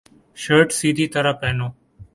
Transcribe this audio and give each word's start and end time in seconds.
shirt 0.37 0.67
سیدھی 0.79 1.07
طرح 1.13 1.31
پہنو 1.41 1.67